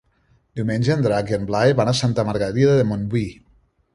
[0.59, 3.25] Diumenge en Drac i en Blai van a Santa Margarida de Montbui.